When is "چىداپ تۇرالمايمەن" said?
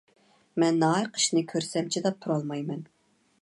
1.97-2.83